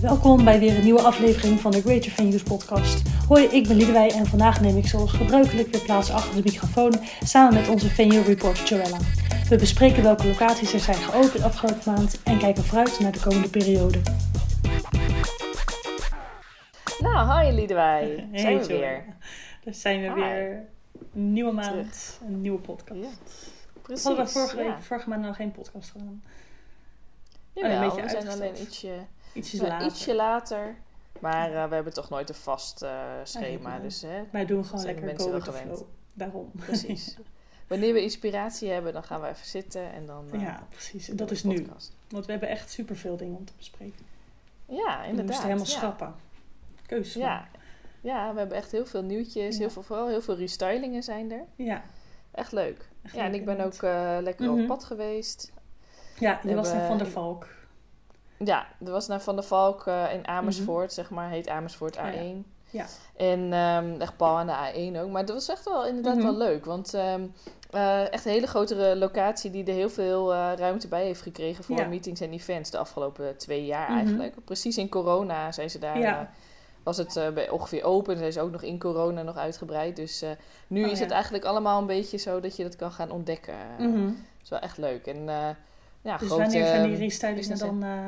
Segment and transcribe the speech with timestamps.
[0.00, 3.02] welkom bij weer een nieuwe aflevering van de Greater Venues podcast.
[3.28, 6.92] Hoi, ik ben Liedewij en vandaag neem ik zoals gebruikelijk weer plaats achter de microfoon
[7.24, 8.98] samen met onze venue reporter Joella.
[9.48, 13.48] We bespreken welke locaties er zijn geopend afgelopen maand en kijken vooruit naar de komende
[13.48, 14.00] periode.
[16.98, 18.04] Nou, hi Liedewij.
[18.30, 18.80] Hey, Zijn we Joella.
[18.86, 19.04] weer.
[19.64, 20.14] Daar zijn we Hi.
[20.14, 20.64] weer.
[21.14, 22.18] Een nieuwe maand, Terug.
[22.28, 23.00] een nieuwe podcast.
[23.00, 23.08] Ja,
[23.82, 24.04] Precies.
[24.04, 25.06] Hadden we vorige, ja.
[25.06, 26.22] maand nog geen podcast gedaan.
[27.52, 28.92] Jawel, beetje we zijn alleen ietsje,
[29.32, 29.86] Ietsjes ja, later.
[29.86, 30.74] ietsje later.
[31.20, 33.78] Maar eh, we hebben toch nooit een vast eh, schema.
[33.78, 35.76] Dus hè, Wij doen gewoon Zijn de lekker mensen wel gewend.
[35.78, 35.88] flow.
[36.12, 36.50] Daarom.
[36.56, 37.16] precies.
[37.68, 40.26] Wanneer we inspiratie hebben, dan gaan we even zitten en dan.
[40.32, 41.08] eh, ja, precies.
[41.08, 41.66] En dat we is nu.
[42.08, 44.06] Want we hebben echt superveel dingen om te bespreken.
[44.66, 45.24] Ja, We inderdaad.
[45.26, 45.70] moesten helemaal ja.
[45.72, 46.14] schrappen.
[46.86, 47.48] Keuzes Ja.
[48.00, 49.54] ja, we hebben echt heel veel nieuwtjes.
[49.54, 49.60] Ja.
[49.60, 51.44] Heel veel, vooral heel veel restylingen zijn er.
[51.56, 51.82] Ja.
[52.30, 52.88] Echt leuk.
[53.02, 54.60] Echt Ja, en ik ben ook eh, lekker Mhm.
[54.60, 55.52] op pad geweest.
[56.18, 57.46] Ja, je We was naar Van der Valk.
[58.44, 61.28] Ja, er was naar Van der Valk eh, in Amersfoort, zeg maar.
[61.30, 62.00] Heet Amersfoort A1.
[62.00, 62.06] Mhm.
[62.08, 62.34] Oh ja.
[62.70, 62.84] Ja.
[63.16, 65.10] En ehm echt Paul aan de A1 ook.
[65.10, 66.24] Maar dat was echt wel inderdaad Mhm.
[66.24, 66.64] wel leuk.
[66.64, 67.22] Want ehm,
[67.70, 71.64] eh, echt een hele grote locatie die er heel veel eh, ruimte bij heeft gekregen
[71.64, 71.86] voor Ja.
[71.86, 73.98] meetings en events de afgelopen twee jaar Mhm.
[73.98, 74.44] eigenlijk.
[74.44, 75.98] Precies in corona zijn ze daar.
[75.98, 76.30] Ja.
[76.82, 78.16] was het bij ongeveer open.
[78.18, 79.96] Zijn ze ook nog in corona nog uitgebreid.
[79.96, 80.24] Dus
[80.66, 83.54] nu Oh is het eigenlijk allemaal een beetje zo dat je dat kan gaan ontdekken.
[83.78, 84.04] Mhm.
[84.06, 85.06] Dat is wel echt leuk.
[85.06, 85.28] En
[86.02, 87.82] ja, Dus grote, wanneer zijn die restylingen dan...
[87.82, 87.98] eh,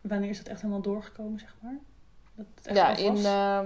[0.00, 1.76] wanneer is dat echt helemaal doorgekomen, zeg maar?
[2.34, 3.60] Dat echt Ja, in, eh,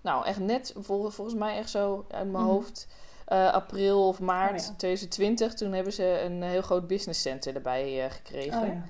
[0.00, 2.52] nou echt net, vol, volgens mij echt zo uit mijn Mhm.
[2.52, 2.88] hoofd,
[3.26, 4.72] eh, april of maart Oh ja.
[4.76, 5.54] 2020.
[5.54, 8.60] Toen hebben ze een heel groot business center erbij gekregen.
[8.60, 8.82] Oh ja.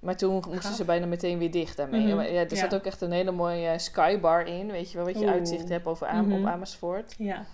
[0.00, 2.00] Maar toen moesten ze bijna meteen weer dicht daarmee.
[2.14, 5.18] Mhm, ja, er zat ook echt een hele mooie skybar in, weet je wel, wat
[5.18, 5.32] je Oeh.
[5.34, 6.40] uitzicht hebt over Am- Mhm.
[6.40, 7.14] op Amersfoort.
[7.18, 7.44] Ja,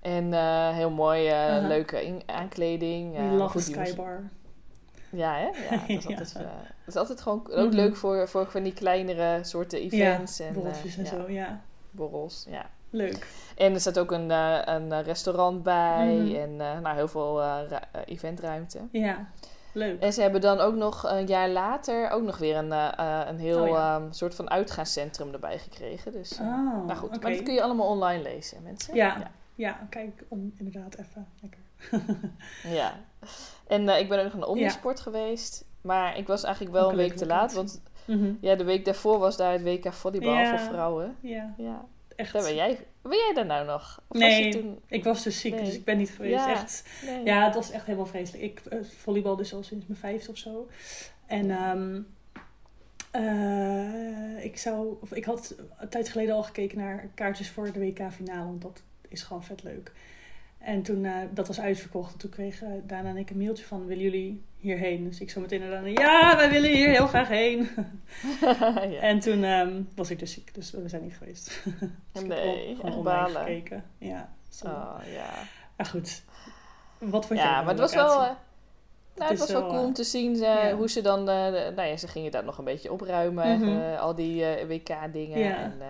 [0.00, 0.32] En
[0.74, 1.30] heel mooi,
[1.68, 3.16] leuke in- aankleding.
[3.18, 4.22] love goed, moest- Skybar.
[5.14, 5.74] Ja, hè?
[5.74, 6.08] Ja, dat is Ja.
[6.10, 6.42] altijd, eh,
[6.84, 7.74] dat is altijd gewoon ook Mhm.
[7.74, 10.40] leuk voor, voor van die kleinere soorten events.
[10.40, 11.60] en, eh, Borreltjes en ja, zo, ja.
[11.90, 12.66] borrels, ja.
[12.90, 13.26] Leuk.
[13.56, 16.34] En er staat ook een, eh, een eh, restaurant bij Mhm.
[16.34, 18.78] en eh, nou, heel veel eh, ru- eh, eventruimte.
[18.90, 19.26] Ja,
[19.72, 20.00] leuk.
[20.00, 23.28] En ze hebben dan ook nog een jaar later ook nog weer een, eh, eh,
[23.28, 23.94] een heel Oh ja.
[23.96, 26.12] ehm, soort van uitgaanscentrum erbij gekregen.
[26.12, 28.94] Dus, eh, Oh, nou goed, maar dat kun je allemaal online lezen, mensen.
[28.94, 29.06] Ja.
[29.18, 29.30] Ja.
[29.56, 31.60] Ja, kijk, om inderdaad even lekker.
[32.78, 33.00] Ja.
[33.66, 35.64] En eh, ik ben ook nog naar Omnisport geweest.
[35.80, 37.52] Maar ik was eigenlijk wel een week te laat.
[37.52, 38.32] Want Mhm.
[38.40, 40.58] ja, de week daarvoor was daar het WK volleybal Ja.
[40.58, 41.16] voor vrouwen.
[41.20, 41.84] Ja, Ja.
[42.16, 42.32] echt.
[42.32, 44.00] Daar ben jij, ben jij daar nou nog?
[44.08, 44.52] Of Nee.
[44.52, 44.78] toen...
[44.86, 45.64] Ik was dus ziek, Nee.
[45.64, 46.34] dus ik ben niet geweest.
[46.34, 46.50] Ja.
[46.50, 46.84] Echt.
[47.06, 47.24] Nee.
[47.24, 48.42] Ja, het was echt helemaal vreselijk.
[48.44, 50.68] Ik eh, volleybal dus al sinds mijn vijfde of zo.
[51.26, 52.00] En ehm,
[53.10, 57.78] eh, ik zou, of ik had een tijd geleden al gekeken naar kaartjes voor de
[57.78, 59.92] WK-finale, want dat is gewoon vet leuk.
[60.64, 62.12] En toen, eh, dat was uitverkocht.
[62.12, 65.04] En toen kreeg eh, Dana en ik een mailtje van, willen jullie hierheen?
[65.04, 67.68] Dus ik zo meteen naar ja, wij willen hier heel graag heen.
[68.90, 69.00] ja.
[69.00, 71.62] En toen ehm, was ik dus ziek, dus we zijn niet geweest.
[72.12, 73.84] Dus ik heb Nee, gewoon online gekeken.
[73.98, 74.32] Ja.
[74.64, 75.30] Oh, ja.
[75.76, 76.22] Maar goed,
[76.98, 78.22] wat vond jij ja, maar het was wel...
[78.22, 78.30] eh,
[79.14, 81.26] nou, het was wel wel, cool om te zien hoe ze dan...
[81.26, 83.62] de- nou ja, ze gingen daar nog een beetje opruimen.
[83.62, 85.56] Eh, al die WK-dingen.
[85.56, 85.86] En eh,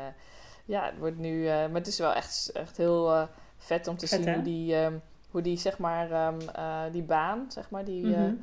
[0.65, 1.45] ja, het wordt nu...
[1.45, 3.29] maar het is wel echt, echt heel
[3.65, 4.35] vet om te Vet, zien hè?
[4.35, 4.75] hoe die...
[4.77, 4.95] ehm,
[5.31, 8.35] hoe die, zeg maar, ehm, eh, die baan, zeg maar, die eh, Mhm.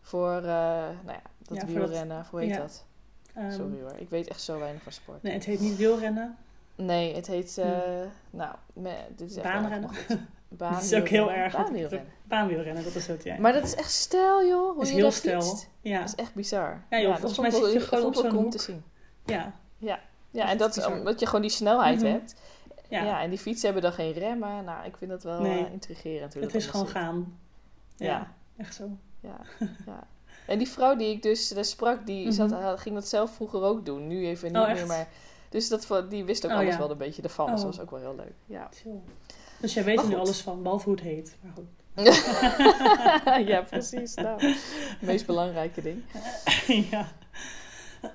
[0.00, 2.56] voor, eh, nou ja, dat Ja, voor dat- wielrennen, hoe heet ja.
[2.58, 2.84] dat?
[3.34, 5.22] Ehm, Sorry hoor, ik weet echt zo weinig van sport.
[5.22, 6.36] Nee, het heet niet wielrennen.
[6.74, 7.68] Nee, het heet, eh,
[8.30, 9.90] nou, me- dit is echt Baanrennen.
[10.48, 11.52] Baan, Dat is ook heel erg.
[11.52, 12.12] Baanwielrennen.
[12.24, 13.36] Baanwielrennen, dat is het, ja.
[13.38, 14.66] Maar dat is echt stijl, joh.
[14.66, 15.42] Hoe dat is je heel daar stil.
[15.42, 15.68] fietst.
[15.80, 16.82] Ja, Dat is echt bizar.
[16.90, 18.50] Ja, joh, dat volgens mij zit je gewoon op zo'n hoek.
[18.50, 18.82] te zien.
[19.24, 19.52] ja.
[19.78, 20.00] Ja,
[20.30, 22.06] ja en dat is omdat je gewoon die snelheid Mhm.
[22.12, 22.34] hebt.
[22.88, 23.04] Ja.
[23.04, 23.20] Ja.
[23.22, 24.64] en die fietsen hebben dan geen remmen.
[24.64, 25.64] Nou, ik vind dat wel Nee.
[25.66, 26.34] eh, intrigerend.
[26.34, 27.38] Het is gewoon gaan.
[27.96, 28.32] Ja, Ja.
[28.56, 28.90] echt zo.
[29.20, 29.36] Ja,
[29.86, 30.06] ja.
[30.46, 32.32] En die vrouw die ik dus daar sprak, die Mhm.
[32.48, 34.06] zat, ging dat zelf vroeger ook doen.
[34.06, 35.08] Nu even niet Oh, meer, maar...
[35.48, 36.78] Dus dat, die wist ook Oh, alles ja.
[36.78, 37.46] wel een beetje ervan.
[37.46, 37.66] Dus Oh.
[37.66, 38.32] dat was ook wel heel leuk.
[38.46, 38.68] Ja.
[38.82, 39.00] Chill.
[39.60, 41.36] Dus jij weet er nu alles van, behalve hoe het heet.
[41.40, 41.66] Maar goed.
[43.48, 44.14] ja, precies.
[44.14, 44.56] Nou, het
[45.00, 46.02] meest belangrijke ding.
[46.90, 47.08] ja.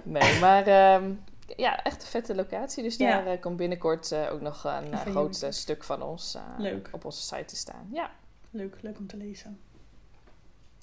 [0.03, 1.11] Nee, maar ehm,
[1.57, 2.83] ja, echt een vette locatie.
[2.83, 3.11] Dus Ja.
[3.11, 6.37] daar eh, komt binnenkort eh, ook nog een eh, groot stuk van ons
[6.91, 7.87] op onze site te staan.
[7.91, 8.11] Ja.
[8.51, 9.59] Leuk, leuk om te lezen.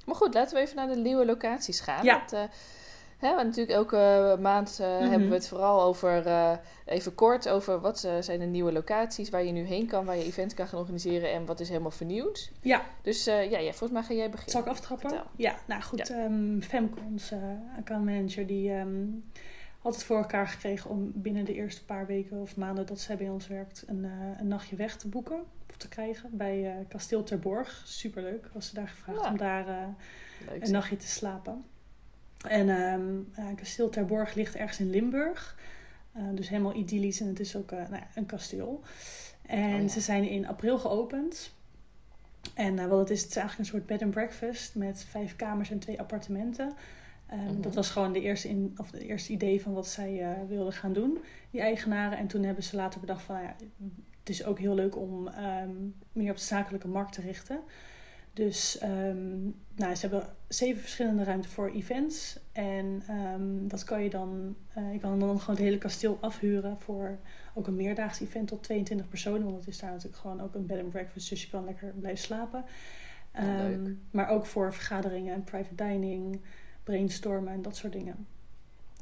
[0.07, 2.05] Maar goed, laten we even naar de nieuwe locaties gaan.
[2.05, 2.17] Ja.
[2.17, 2.31] Want,
[3.19, 5.11] hè, want natuurlijk elke maand Mhm.
[5.11, 6.23] hebben we het vooral over,
[6.85, 10.25] even kort, over wat zijn de nieuwe locaties waar je nu heen kan, waar je
[10.25, 12.51] event kan gaan organiseren en wat is helemaal vernieuwd.
[12.63, 14.53] Ja, Dus ja, ja, volgens mij ga jij beginnen.
[14.53, 15.11] zal ik aftrappen?
[15.11, 15.29] Vertel.
[15.37, 16.11] Ja, nou goed.
[16.11, 17.39] ehm Femke, onze
[17.79, 19.05] accountmanager, die ehm,
[19.81, 23.17] had het voor elkaar gekregen om binnen de eerste paar weken of maanden dat zij
[23.17, 24.11] bij ons werkt, een, eh,
[24.41, 25.43] een nachtje weg te boeken.
[25.71, 27.83] Of te krijgen bij eh, Kasteel Terborg.
[27.87, 28.51] Superleuk.
[28.53, 29.31] Was ze daar gevraagd Ja.
[29.31, 29.85] om daar eh,
[30.61, 31.65] een nachtje te slapen.
[32.49, 35.59] En um, kasteel Terborg ligt ergens in Limburg.
[36.17, 38.81] Uh, dus helemaal idyllisch en het is ook uh, nou ja, een kasteel.
[39.47, 39.89] En oh, ja.
[39.89, 41.53] ze zijn in april geopend.
[42.55, 45.37] En uh, wat het is, het is eigenlijk een soort bed and breakfast met vijf
[45.37, 46.73] kamers en twee appartementen.
[47.33, 47.61] Um, mm -hmm.
[47.61, 50.93] Dat was gewoon de eerste, in, of de eerste idee van wat zij wilden gaan
[50.93, 51.19] doen,
[51.51, 52.19] die eigenaren.
[52.19, 53.57] En toen hebben ze later bedacht van, ja,
[54.19, 57.61] het is ook heel leuk om um, meer op de zakelijke markt te richten.
[58.33, 62.39] Dus um, nou, ze hebben zeven verschillende ruimten voor events.
[62.53, 63.03] En
[63.69, 67.19] dat kan je dan, uh, je kan dan gewoon het hele kasteel afhuren voor
[67.55, 69.45] ook een meerdaags event tot 22 personen.
[69.45, 71.93] Want het is daar natuurlijk gewoon ook een bed and breakfast, dus je kan lekker
[71.99, 72.65] blijven slapen.
[73.39, 76.41] Um, maar ook voor vergaderingen en private dining,
[76.83, 78.27] brainstormen en dat soort dingen.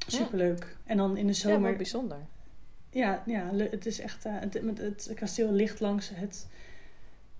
[0.07, 0.77] Superleuk.
[0.85, 1.69] En dan in de zomer.
[1.69, 2.17] Ja, bijzonder.
[2.89, 4.25] Ja, ja, het is echt.
[4.25, 6.47] Uh, het, het, het kasteel ligt langs het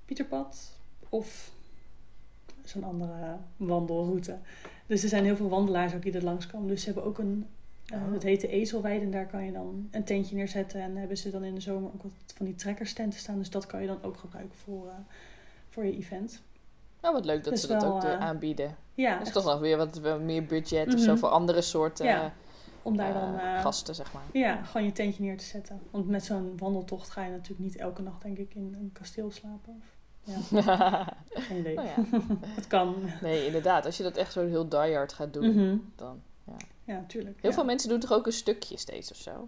[0.06, 0.72] Pieterpad.
[1.10, 1.52] Of
[2.64, 4.38] zo'n andere wandelroute.
[4.86, 6.68] Dus er zijn heel veel wandelaars ook die er langskomen.
[6.68, 7.46] Dus ze hebben ook een,
[7.94, 8.12] uh, oh.
[8.12, 9.06] dat heet de Ezelweide.
[9.06, 10.82] En daar kan je dan een tentje neerzetten.
[10.82, 13.38] En hebben ze dan in de zomer ook wat van die trekkerstenten staan.
[13.38, 14.94] Dus dat kan je dan ook gebruiken voor, uh,
[15.70, 16.42] voor je event.
[17.02, 18.78] Nou, wat leuk dat dus ze dat wel, ook uh, aanbieden.
[18.94, 19.18] Ja.
[19.18, 21.00] Dat is toch nog weer wat meer budget mm -hmm.
[21.00, 21.20] of zo mhm.
[21.20, 22.34] voor andere soorten ja.
[22.82, 24.24] om daar dan, gasten, zeg maar.
[24.34, 25.82] Ja, gewoon je tentje neer te zetten.
[25.92, 29.32] Want met zo'n wandeltocht ga je natuurlijk niet elke nacht, denk ik, in een kasteel
[29.32, 29.82] slapen.
[29.82, 29.98] Of
[30.50, 31.14] ja.
[31.30, 31.74] Geen idee.
[31.74, 31.94] Ja.
[32.60, 32.96] het kan.
[33.22, 33.86] Nee, inderdaad.
[33.86, 35.92] Als je dat echt zo heel diehard gaat doen, mm -hmm.
[35.96, 36.22] dan...
[36.46, 37.42] Ja, ja tuurlijk.
[37.42, 37.56] Heel ja.
[37.56, 39.48] veel mensen doen toch ook een stukje steeds of zo?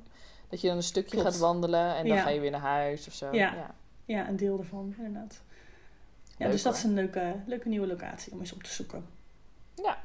[0.50, 1.28] Dat je dan een stukje Klopt.
[1.28, 3.26] gaat wandelen en dan ga je weer naar huis of zo.
[3.26, 3.76] Ja, ja.
[4.06, 5.42] ja een deel ervan, inderdaad.
[6.42, 6.84] Ja, Leuk, dus dat hoor.
[6.84, 9.06] is een leuke, leuke nieuwe locatie om eens op te zoeken.
[9.76, 9.98] Ja.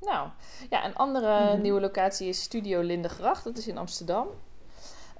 [0.00, 0.28] Nou,
[0.70, 1.60] ja, een andere -hmm.
[1.60, 3.44] nieuwe locatie is Studio Lindegracht.
[3.44, 4.26] Dat is in Amsterdam.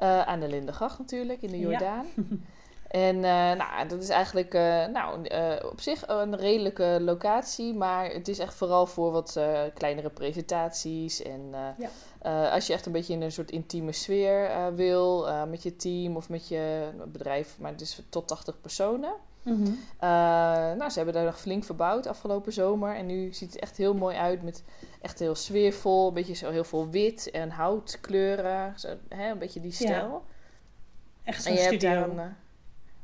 [0.03, 2.07] Uh, aan de Lindegracht natuurlijk, in de Jordaan.
[2.89, 8.11] En uh, nou, dat is eigenlijk uh, nou, uh, op zich een redelijke locatie, maar
[8.11, 9.41] het is echt vooral voor wat
[9.75, 11.23] kleinere presentaties.
[11.23, 12.49] En ja.
[12.49, 16.29] als je echt een beetje in een soort intieme sfeer wil, met je team of
[16.29, 19.15] met je bedrijf, maar het is tot 80 personen.
[19.45, 19.79] Mm -hmm.
[20.79, 22.97] nou, ze hebben daar nog flink verbouwd afgelopen zomer.
[22.97, 24.65] En nu ziet het echt heel mooi uit met
[25.01, 28.79] echt heel sfeervol, een beetje zo heel veel wit en houtkleuren.
[28.79, 30.11] Zo, hè, een beetje die stijl.
[30.11, 30.21] Ja.
[31.25, 31.89] Echt zo'n studio.
[31.89, 32.35] Hebt daar een,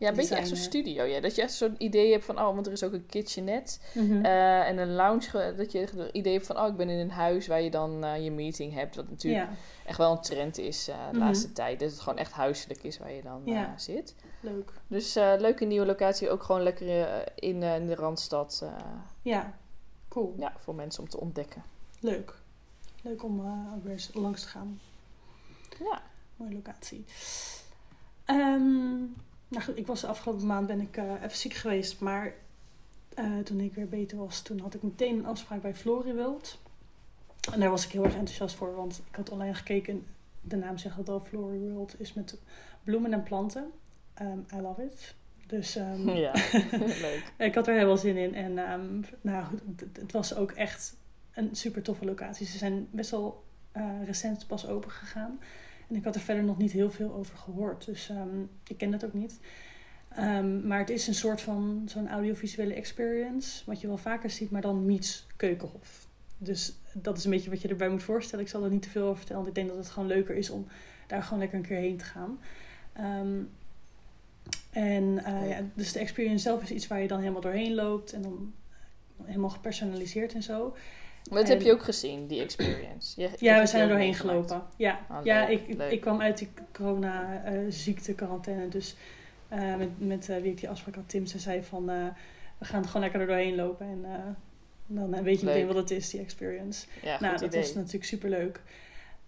[0.00, 1.05] ja, een beetje echt zo'n studio.
[1.05, 1.20] Ja.
[1.20, 4.08] Dat je echt zo'n idee hebt van, oh, want er is ook een kitchenette mm
[4.08, 4.25] -hmm.
[4.25, 5.55] uh, en een lounge.
[5.56, 8.05] Dat je het idee hebt van, oh, ik ben in een huis waar je dan
[8.05, 8.97] uh, je meeting hebt.
[8.97, 9.56] Wat natuurlijk ja.
[9.87, 11.19] echt wel een trend is uh, de mm -hmm.
[11.19, 11.81] laatste tijd.
[11.81, 13.79] Dat het gewoon echt huiselijk is waar je dan ja.
[13.79, 14.14] zit.
[14.41, 14.73] Leuk.
[14.87, 16.31] Dus leuke nieuwe locatie.
[16.31, 16.88] Ook gewoon lekker
[17.35, 18.64] in, in de Randstad.
[19.23, 19.55] ja,
[20.08, 20.35] cool.
[20.38, 21.62] Ja, voor mensen om te ontdekken.
[22.00, 22.35] Leuk.
[23.02, 23.41] Leuk om
[23.75, 24.81] ook weer langs te gaan.
[25.79, 26.02] Ja.
[26.37, 27.05] Mooie locatie.
[28.26, 29.14] Um,
[29.50, 32.00] nou goed, ik was de afgelopen maand ben ik uh, even ziek geweest.
[32.00, 32.32] Maar
[33.19, 36.58] uh, toen ik weer beter was, toen had ik meteen een afspraak bij Floriwild.
[37.52, 40.06] En daar was ik heel erg enthousiast voor, want ik had online gekeken.
[40.41, 42.38] De naam zegt het al, Floriwild is met
[42.85, 43.70] bloemen en planten.
[44.23, 45.14] Um, I love it.
[45.47, 46.32] Dus um, ja,
[47.06, 47.32] leuk.
[47.38, 48.35] ik had er helemaal zin in.
[48.35, 50.97] En um, nou goed, het, het, was ook echt
[51.35, 52.47] een super toffe locatie.
[52.47, 53.44] Ze zijn best wel
[53.76, 55.38] uh, recent pas open gegaan.
[55.90, 57.84] En ik had er verder nog niet heel veel over gehoord.
[57.84, 59.40] Dus um, ik ken dat ook niet.
[60.19, 63.62] Um, maar het is een soort van zo'n audiovisuele experience.
[63.66, 66.08] Wat je wel vaker ziet, maar dan meets Keukenhof.
[66.38, 68.44] Dus dat is een beetje wat je erbij moet voorstellen.
[68.44, 69.42] Ik zal er niet te veel over vertellen.
[69.42, 70.66] Want ik denk dat het gewoon leuker is om
[71.06, 72.38] daar gewoon lekker een keer heen te gaan.
[73.00, 73.50] Um,
[74.70, 78.12] en uh, ja, dus de experience zelf is iets waar je dan helemaal doorheen loopt.
[78.12, 78.52] En dan
[79.23, 80.76] helemaal gepersonaliseerd en zo.
[81.29, 83.21] Maar dat en, heb je ook gezien, die experience.
[83.21, 84.62] Je, ja, we zijn er doorheen gelopen.
[84.77, 88.69] Ja, oh, ja ik, ik kwam uit die corona-ziekte, uh, quarantaine.
[88.69, 88.97] Dus
[89.53, 91.87] uh, met, met uh, wie ik die afspraak had, Tim, ze zei van...
[92.59, 93.87] we gaan gewoon lekker er doorheen lopen.
[93.87, 94.37] En
[94.87, 96.87] dan weet je meteen wat het is, die experience.
[97.03, 97.61] Ja, nou, dat idee.
[97.61, 98.61] was natuurlijk super leuk.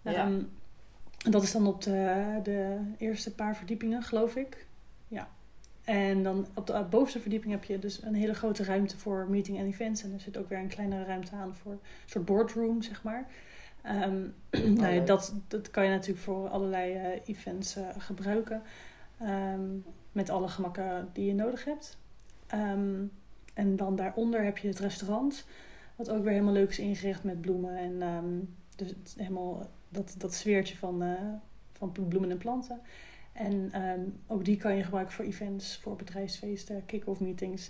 [0.01, 0.25] Ja.
[0.25, 0.49] Um,
[1.29, 4.65] dat is dan op de, de eerste paar verdiepingen, geloof ik.
[5.83, 9.57] En dan op de bovenste verdieping heb je dus een hele grote ruimte voor meeting
[9.57, 10.03] en events.
[10.03, 13.27] En er zit ook weer een kleinere ruimte aan voor een soort boardroom, zeg maar.
[13.85, 18.61] Um, oh, nou ja, dat, dat kan je natuurlijk voor allerlei uh, events uh, gebruiken.
[19.21, 21.97] Um, met alle gemakken die je nodig hebt.
[22.53, 23.11] Um,
[23.53, 25.45] en dan daaronder heb je het restaurant.
[25.95, 27.77] Wat ook weer helemaal leuk is ingericht met bloemen.
[27.77, 31.19] En dus helemaal dat, dat sfeertje van, uh,
[31.71, 32.81] van bloemen en planten.
[33.33, 37.69] En um, ook die kan je gebruiken voor events, voor bedrijfsfeesten, kick-off meetings.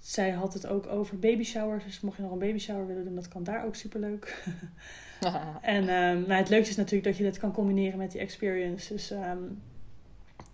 [0.00, 1.84] Zij had het ook over baby showers.
[1.84, 4.44] Dus mocht je nog een baby shower willen doen, dat kan daar ook superleuk.
[5.60, 8.92] en um, nou, het leukste is natuurlijk dat je dat kan combineren met die experience.
[8.92, 9.62] Dus um,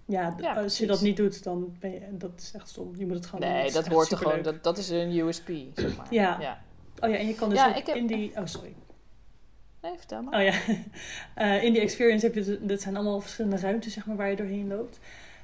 [0.04, 2.96] ja, ja, als je dat niet doet, dan ben je, dat is echt stom.
[2.96, 3.72] Je moet het gewoon Nee, doen.
[3.72, 6.06] dat hoort er gewoon, dat, dat is een USP, zeg maar.
[6.10, 6.40] ja.
[6.40, 6.62] ja.
[7.00, 7.96] Oh ja, en je kan dus ja, ook heb...
[7.96, 8.32] in die...
[8.36, 8.74] Oh, sorry.
[9.82, 10.38] Nee, vertel maar.
[10.38, 10.54] Oh ja.
[11.38, 14.36] Uh, in die experience heb je, dat zijn allemaal verschillende ruimtes zeg maar, waar je
[14.36, 14.98] doorheen loopt.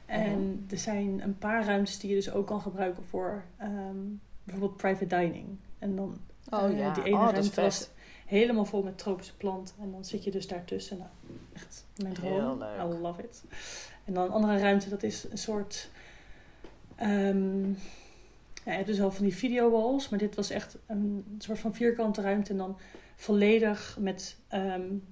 [0.07, 3.97] En er zijn een paar ruimtes die je dus ook kan gebruiken voor ehm,
[4.45, 5.47] bijvoorbeeld private dining.
[5.79, 6.19] En dan
[6.51, 7.89] Oh eh, ja, die ene oh, ruimte was
[8.27, 9.75] helemaal vol met tropische planten.
[9.81, 10.99] En dan zit je dus daartussen.
[10.99, 11.11] Nou,
[11.53, 12.33] echt mijn droom.
[12.33, 12.99] Heel leuk.
[12.99, 13.45] I love it.
[14.05, 15.91] En dan een andere ruimte, dat is een soort...
[16.97, 17.69] ehm,
[18.65, 21.59] ja, je hebt dus al van die video walls, maar dit was echt een soort
[21.59, 22.51] van vierkante ruimte.
[22.51, 22.79] En dan
[23.17, 25.03] volledig met een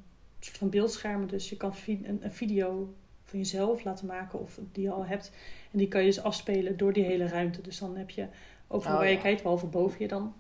[0.41, 1.29] soort van beeldschermen.
[1.29, 2.95] Dus je kan vi- een, een video
[3.25, 5.31] van jezelf laten maken of die je al hebt.
[5.71, 7.61] En die kan je dus afspelen door die hele ruimte.
[7.61, 8.27] Dus dan heb je
[8.69, 9.23] overal Oh, waar je ja.
[9.23, 10.35] kijkt, behalve boven je dan,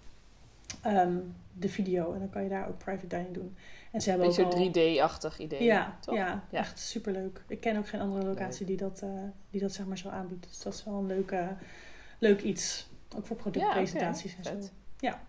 [0.83, 1.17] ehm,
[1.53, 2.13] de video.
[2.13, 3.57] En dan kan je daar ook private dining doen.
[3.93, 4.59] En ze hebben Beetje ook al...
[4.59, 5.63] zo'n 3D-achtig idee.
[5.63, 6.15] Ja, toch?
[6.15, 6.59] ja, Ja.
[6.59, 7.43] echt superleuk.
[7.49, 9.09] Ik ken ook geen andere locatie die dat, eh,
[9.51, 10.47] die dat zeg maar zo aanbiedt.
[10.49, 11.49] Dus dat is wel een leuk, eh,
[12.19, 12.87] leuk iets.
[13.17, 14.51] Ook voor productpresentaties Ja, en zo.
[14.51, 14.73] Vet.
[14.99, 15.23] Ja.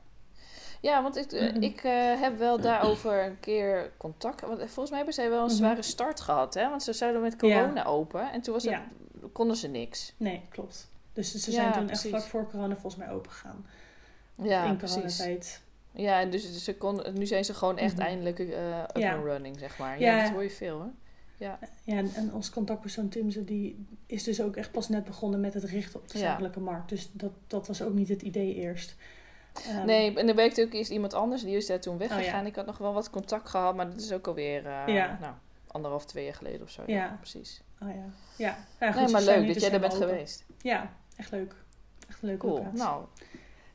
[0.86, 1.62] Ja, want ik, eh, Mhm.
[1.64, 4.42] ik eh, heb wel daarover een keer contact.
[4.42, 5.56] Want volgens mij hebben zij wel een Mhm.
[5.56, 6.70] zware start gehad, hè?
[6.70, 8.84] Want ze zouden met corona open en toen was het, Ja.
[9.32, 10.14] konden ze niks.
[10.18, 10.90] Nee, klopt.
[11.14, 12.04] Dus ze Ja, zijn toen precies.
[12.12, 13.66] echt vlak voor corona volgens mij open gegaan.
[14.42, 14.96] Ja, in precies.
[15.18, 15.62] coronatijd.
[15.92, 18.06] Ja, en dus ze kon, nu zijn ze gewoon echt Mhm.
[18.06, 19.14] eindelijk eh up Ja.
[19.16, 20.00] and running, zeg maar.
[20.00, 20.24] Ja, Ja.
[20.24, 20.92] dat hoor je veel, hoor.
[21.38, 25.54] Ja, en, en ons contactpersoon Timze, die is dus ook echt pas net begonnen met
[25.54, 26.24] het richten op de Ja.
[26.26, 26.90] zakelijke markt.
[26.90, 28.96] Dus dat, dat was ook niet het idee eerst.
[29.64, 32.40] Ehm, nee, en er werkte ook eerst iemand anders, die is daar toen weggegaan.
[32.40, 32.48] Oh, ja.
[32.50, 35.18] Ik had nog wel wat contact gehad, maar dat is ook alweer, eh, Ja.
[35.22, 35.34] nou,
[35.68, 36.84] anderhalf, twee jaar geleden of zo.
[36.88, 37.16] Ja.
[37.20, 37.62] precies.
[37.82, 38.06] Oh ja.
[38.38, 40.08] Ja, ja goed, nee, maar leuk dat dus jij er bent open.
[40.08, 40.46] geweest.
[40.62, 41.56] Ja, echt leuk.
[42.10, 42.58] Echt een leuke Cool.
[42.58, 42.78] locatie.
[42.78, 43.06] Nou,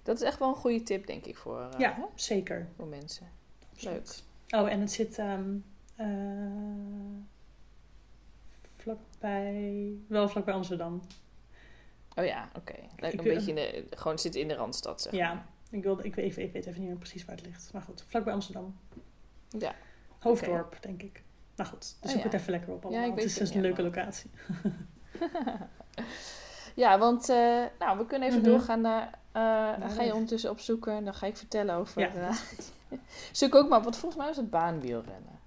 [0.02, 2.68] dat is echt wel een goede tip, denk ik, voor, eh, ja, hè, zeker.
[2.76, 3.26] voor mensen.
[3.72, 4.22] Absoluut.
[4.50, 5.56] Oh, en het zit ehm
[5.96, 6.06] eh,
[8.76, 11.00] vlakbij, wel vlakbij Amsterdam.
[12.16, 12.74] Oh ja, oké.
[12.96, 15.46] Leuk, Ik Een beetje in de, gewoon zit in de Randstad, zeg Ja, maar.
[15.70, 17.70] Ik, wilde, ik, weet, ik weet even niet meer precies waar het ligt.
[17.72, 18.76] Maar goed, vlakbij Amsterdam.
[19.48, 19.74] Ja.
[20.18, 21.22] Hoofddorp, denk ik.
[21.56, 22.24] Nou goed, dus Oh, zoek ja.
[22.24, 23.02] het even lekker op allemaal.
[23.02, 24.30] Ja, ik het is het een leuke locatie.
[26.74, 28.50] Ja, want eh, nou, we kunnen even Mhm.
[28.50, 29.18] doorgaan naar...
[29.32, 32.00] eh, dan ga je ondertussen opzoeken en dan ga ik vertellen over...
[32.00, 32.36] Ja, eh,
[33.32, 35.38] zoek ook maar, want volgens mij was het baanwielrennen.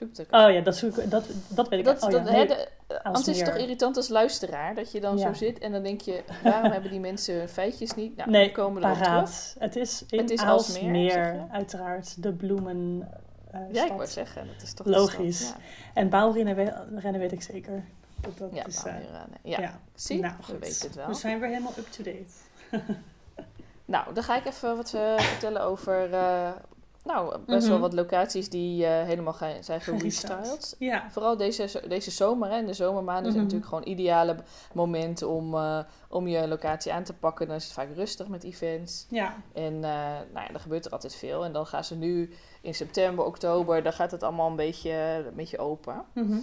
[0.00, 1.84] Het Oh ja, dat, zoek, dat, dat weet ik.
[1.84, 2.68] Dat, oh, dat, ja, nee, de-
[3.02, 5.26] anders is het toch irritant als luisteraar dat je dan Ja.
[5.26, 8.16] zo zit en dan denk je, waarom hebben die mensen hun feitjes niet?
[8.16, 9.54] Nou, nee, komen terug.
[9.58, 10.48] Het is in Het is zeg
[11.34, 11.40] je?
[11.50, 12.22] uiteraard.
[12.22, 13.08] De bloemen
[13.50, 15.40] eh, Ja, ik wou zeggen, dat is toch Logisch.
[15.46, 15.56] stad,
[15.94, 17.84] En baalrennen we- rennen weet ik zeker.
[18.20, 18.94] Dat, dat Ja, ja is, eh.
[19.42, 19.80] Ja, ja.
[19.94, 21.06] zie, Nou, we weten het wel.
[21.06, 22.24] We zijn weer helemaal up-to-date.
[23.84, 26.14] Nou, dan ga ik even wat eh, vertellen over,
[27.04, 27.80] nou, best wel Mhm.
[27.86, 30.76] wat locaties die eh, helemaal zijn Gerestyled.
[30.78, 33.54] Ja, Vooral deze, deze zomer, hè, in de zomermaanden zijn Mhm.
[33.54, 34.36] natuurlijk gewoon ideale
[34.74, 35.78] momenten om, eh,
[36.08, 37.46] om je locatie aan te pakken.
[37.46, 39.06] Dan is het vaak rustig met events.
[39.08, 39.36] ja.
[39.54, 39.80] En uh,
[40.32, 41.44] nou ja, er gebeurt er altijd veel.
[41.44, 42.30] En dan gaan ze nu
[42.60, 44.90] in september, oktober, dan gaat het allemaal een beetje,
[45.28, 46.04] een beetje open.
[46.14, 46.38] Mhm.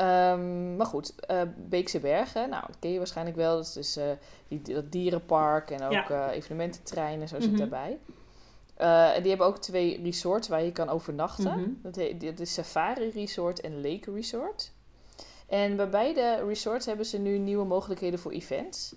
[0.00, 3.56] Um, maar goed, uh, Beekse Bergen, nou, dat ken je waarschijnlijk wel.
[3.56, 4.04] Dat is dus uh,
[4.48, 6.10] die, dat dierenpark en ook Ja.
[6.10, 7.44] uh, evenemententreinen, zo Mhm.
[7.48, 7.98] zit daarbij.
[8.80, 11.60] Uh, en die hebben ook twee resorts waar je kan overnachten.
[11.60, 11.70] Mhm.
[11.82, 14.72] dat, heet, dat is Safari Resort en Lake Resort.
[15.48, 18.94] En bij beide resorts hebben ze nu nieuwe mogelijkheden voor events.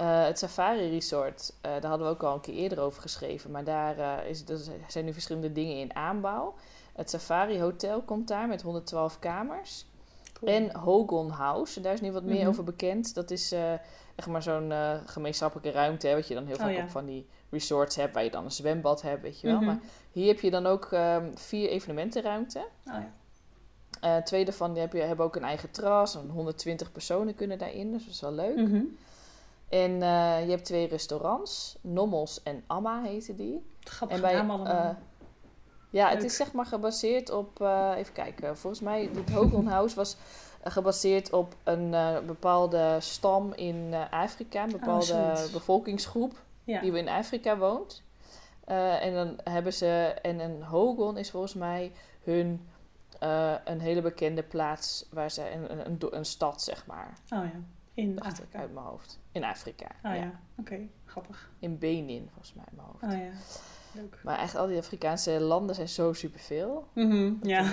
[0.00, 3.50] Uh, het Safari Resort, uh, daar hadden we ook al een keer eerder over geschreven.
[3.50, 4.44] Maar daar uh, is,
[4.88, 6.54] zijn nu verschillende dingen in aanbouw.
[6.92, 9.86] Het Safari Hotel komt daar met 112 kamers.
[10.32, 10.52] Cool.
[10.52, 12.48] En Hogon House, en daar is nu wat meer Mhm.
[12.48, 13.14] over bekend.
[13.14, 13.52] Dat is
[14.16, 14.72] echt maar zo'n
[15.06, 16.82] gemeenschappelijke ruimte, hè, wat je dan heel Oh, vaak ja.
[16.82, 19.56] op van die resorts hebt, waar je dan een zwembad hebt, weet je wel.
[19.56, 19.64] Mhm.
[19.64, 19.78] Maar
[20.12, 22.62] hier heb je dan ook um, vier evenementenruimten.
[22.62, 23.12] Oh, ja.
[24.04, 27.58] Uh, twee daarvan die heb je, hebben ook een eigen terras, en 120 personen kunnen
[27.58, 28.56] daarin, dus dat is wel leuk.
[28.56, 28.82] Mhm.
[29.68, 33.66] En uh, je hebt twee restaurants, Nommels en Amma heten die.
[33.80, 34.90] Grappig En bij, eh,
[35.90, 39.96] ja, het is zeg maar gebaseerd op, eh, even kijken, volgens mij, dit Hogan House
[39.96, 40.16] was
[40.60, 45.50] eh, gebaseerd op een eh, bepaalde stam in eh, Afrika, een bepaalde zoiets.
[45.50, 46.32] bevolkingsgroep
[46.70, 46.80] ja.
[46.80, 48.02] die in Afrika woont.
[48.64, 52.68] Eh, en dan hebben ze, en een Hogon is volgens mij hun,
[53.18, 57.52] eh, een hele bekende plaats, waar ze, een, een, stad zeg maar, Oh ja,
[57.94, 58.58] in dacht Afrika.
[58.58, 59.18] uit mijn hoofd.
[59.32, 60.40] In Afrika, Oh ja, ja.
[60.58, 61.50] oké, grappig.
[61.58, 63.02] In Benin volgens mij in mijn hoofd.
[63.02, 63.30] Oh ja,
[64.00, 64.20] leuk.
[64.22, 66.86] Maar echt al die Afrikaanse landen zijn zo superveel.
[66.92, 67.72] Mhm, Ja.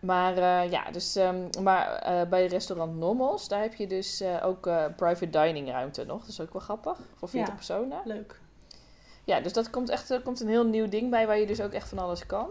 [0.00, 4.46] Maar eh, ja, dus, ehm, maar eh, bij restaurant Nommels, daar heb je dus eh,
[4.46, 4.60] ook
[4.96, 6.20] private dining ruimte nog.
[6.20, 7.54] Dat is ook wel grappig, voor 40 Ja.
[7.54, 8.00] personen.
[8.04, 8.40] leuk.
[9.24, 11.72] Ja, dus dat komt echt komt een heel nieuw ding bij waar je dus ook
[11.72, 12.48] echt van alles kan.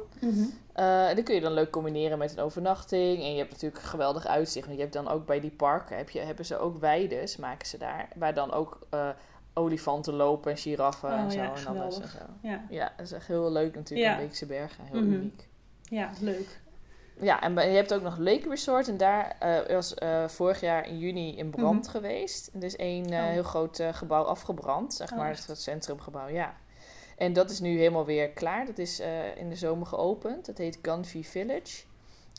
[0.73, 3.19] Eh, en dat kun je dan leuk combineren met een overnachting.
[3.21, 4.65] En je hebt natuurlijk een geweldig uitzicht.
[4.65, 7.67] Want je hebt dan ook bij die parken, heb je, hebben ze ook weides, maken
[7.67, 8.07] ze daar.
[8.15, 8.79] Waar dan ook
[9.53, 12.17] olifanten lopen en giraffen Oh en zo ja, en alles en zo.
[12.41, 12.61] Ja.
[12.69, 14.17] Ja, dat is echt heel leuk natuurlijk Ja.
[14.17, 14.83] in Beekse Bergen.
[14.85, 15.13] Heel Mhm.
[15.13, 15.47] uniek.
[15.83, 16.59] Ja, leuk.
[17.21, 18.87] Ja, en je hebt ook nog Lake Resort.
[18.87, 21.91] En daar uh, was uh, vorig jaar in juni in brand Mhm.
[21.91, 22.49] geweest.
[22.55, 23.25] Er is één uh, Oh.
[23.25, 25.29] heel groot gebouw afgebrand, zeg Oh, maar.
[25.29, 25.47] echt?
[25.47, 26.55] Het centrumgebouw, ja.
[27.17, 28.65] En dat is nu helemaal weer klaar.
[28.65, 28.99] Dat is
[29.35, 30.45] in de zomer geopend.
[30.45, 31.83] Dat heet Gunview Village.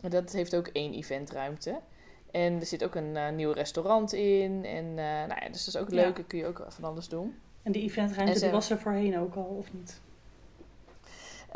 [0.02, 1.80] En dat heeft ook één eventruimte.
[2.30, 4.64] En er zit ook een nieuw restaurant in.
[4.64, 5.94] En nou ja, dus dat is ook Ja.
[5.96, 6.16] leuk.
[6.16, 7.38] Dan kun je ook van alles doen.
[7.62, 10.00] En die eventruimte ze- was er voorheen ook al, of niet?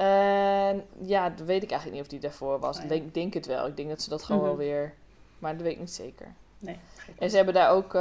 [0.01, 0.71] Uh,
[1.03, 2.79] ja, dat weet ik eigenlijk niet of die daarvoor was.
[2.79, 3.67] Ik denk, denk het wel.
[3.67, 4.51] Ik denk dat ze dat gewoon Mhm.
[4.51, 4.95] wel weer...
[5.39, 6.35] Maar dat weet ik niet zeker.
[6.59, 6.77] Nee.
[7.19, 7.95] En ze hebben daar ook...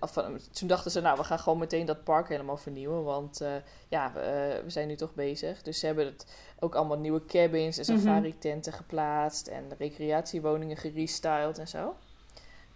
[0.00, 3.04] af- toen dachten ze, nou, we gaan gewoon meteen dat park helemaal vernieuwen.
[3.04, 3.52] Want eh,
[3.88, 5.62] ja, we, we zijn nu toch bezig.
[5.62, 6.26] Dus ze hebben het
[6.60, 8.02] ook allemaal nieuwe cabins en Mhm.
[8.04, 9.46] safari-tenten geplaatst.
[9.46, 11.94] En recreatiewoningen gerestyled en zo.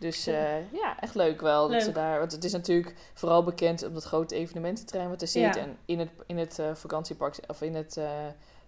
[0.00, 1.68] Dus eh, ja, echt leuk wel.
[1.68, 5.28] Dat ze daar, want het is natuurlijk vooral bekend om dat grote evenemententerrein wat er
[5.28, 5.54] zit.
[5.54, 5.56] Ja.
[5.56, 8.10] En in het, in het eh, vakantiepark, of in het eh,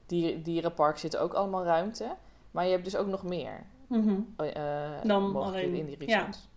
[0.06, 2.16] dier, dierenpark zit ook allemaal ruimte.
[2.50, 3.64] Maar je hebt dus ook nog meer
[4.36, 6.16] eh Dan alleen- in die ja.
[6.16, 6.48] resorts.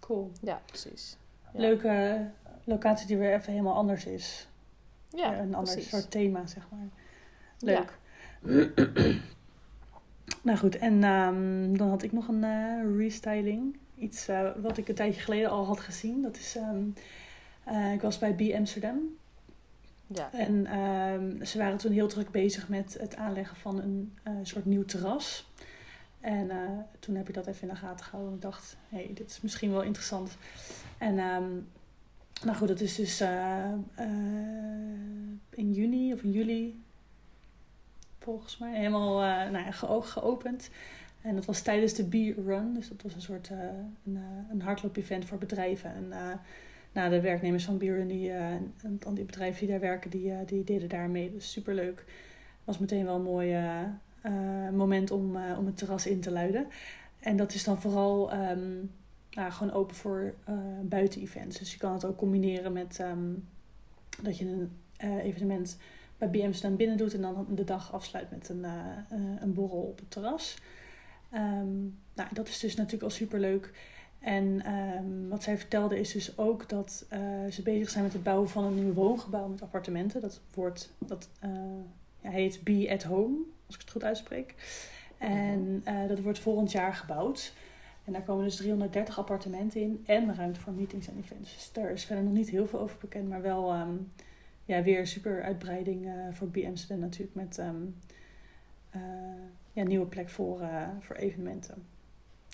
[0.00, 0.30] Cool.
[0.40, 1.16] Ja, precies.
[1.52, 1.60] Ja.
[1.60, 2.26] Leuke
[2.64, 4.48] locatie die weer even helemaal anders is.
[5.08, 5.90] Ja, een ander precies.
[5.90, 6.88] soort thema, zeg maar.
[7.58, 7.84] Ja.
[7.84, 7.98] Leuk.
[10.42, 13.76] nou goed, en ehm, dan had ik nog een restyling.
[13.98, 16.22] Iets eh, wat ik een tijdje geleden al had gezien.
[16.22, 16.84] Dat is, ehm,
[17.64, 18.98] eh, ik was bij B Amsterdam.
[20.06, 20.32] Ja.
[20.32, 24.64] En ehm, ze waren toen heel druk bezig met het aanleggen van een eh, soort
[24.64, 25.52] nieuw terras.
[26.20, 26.50] En
[26.98, 28.30] toen heb ik dat even in de gaten gehouden.
[28.32, 30.36] En ik dacht, hé, hey, dit is misschien wel interessant.
[30.98, 31.50] En ehm,
[32.44, 33.20] nou goed, dat is dus
[35.50, 36.82] in juni of in juli,
[38.18, 39.18] volgens mij, helemaal
[39.50, 40.70] nou ja, geo- geopend.
[41.24, 42.74] En dat was tijdens de Bee Run.
[42.74, 43.58] Dus dat was een soort eh,
[44.04, 45.94] een, eh, een hardloop-event voor bedrijven.
[45.94, 46.08] En
[46.92, 50.10] nou, de werknemers van Bee Run, die, eh, en dan die bedrijven die daar werken,
[50.10, 51.32] die, die deden daar mee.
[51.32, 52.04] Dus superleuk.
[52.64, 53.56] Was meteen wel een mooi
[54.72, 56.66] moment om, om het terras in te luiden.
[57.20, 58.72] En dat is dan vooral ehm,
[59.30, 60.34] nou, gewoon open voor
[60.82, 61.58] buiten-events.
[61.58, 63.32] Dus je kan het ook combineren met ehm,
[64.22, 64.70] dat je een
[65.20, 65.76] evenement
[66.18, 68.64] bij BM staan binnen doet en dan de dag afsluit met een,
[69.40, 70.56] een borrel op het terras.
[71.34, 71.82] Ehm,
[72.14, 73.72] nou, dat is dus natuurlijk al superleuk.
[74.18, 77.20] En ehm, wat zij vertelde is dus ook dat eh,
[77.50, 80.20] ze bezig zijn met het bouwen van een nieuw woongebouw met appartementen.
[80.20, 81.50] Dat wordt, dat eh,
[82.20, 84.54] ja, heet Be at Home, als ik het goed uitspreek.
[85.18, 87.52] En eh, dat wordt volgend jaar gebouwd.
[88.04, 91.54] En daar komen dus 330 appartementen in en ruimte voor meetings en events.
[91.54, 93.94] Dus daar is verder nog niet heel veel over bekend, maar wel ehm,
[94.64, 96.56] ja, weer super uitbreiding voor B
[96.88, 97.60] natuurlijk met
[99.74, 101.86] ja, nieuwe plek voor, eh, voor evenementen.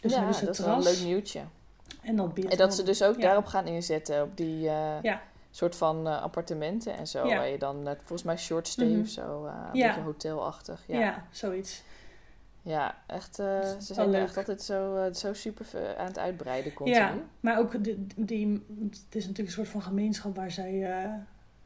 [0.00, 1.40] Dus ja, dat is wel een leuk nieuwtje.
[2.02, 3.20] en dat En dat ze dus ook Ja.
[3.20, 5.22] daarop gaan inzetten, op die eh, Ja.
[5.50, 7.26] soort van eh, appartementen en zo.
[7.26, 9.00] Waar je dan, volgens mij short stay Mhm.
[9.00, 9.86] of zo, een Ja.
[9.86, 10.82] beetje hotelachtig.
[10.86, 10.98] ja.
[10.98, 11.24] Ja, ja.
[11.30, 11.82] zoiets.
[13.06, 14.22] echt, ze zijn leuk.
[14.22, 15.66] echt altijd zo, zo super
[15.98, 16.98] aan het uitbreiden continu.
[16.98, 20.86] Ja, maar ook de, die, het is natuurlijk een soort van gemeenschap waar zij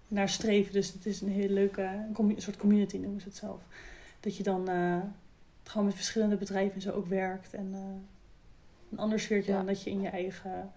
[0.09, 0.73] naar streven.
[0.73, 3.61] Dus het is een hele leuke een soort community noemen ze het zelf.
[4.21, 4.69] Dat je dan
[5.69, 7.55] gewoon met verschillende bedrijven en zo ook werkt.
[7.55, 7.81] En eh,
[8.93, 9.57] een ander sfeertje Ja.
[9.57, 10.73] dan dat je in je eigen